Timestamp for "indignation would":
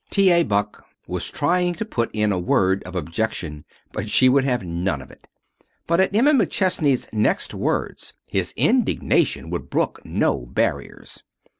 8.57-9.69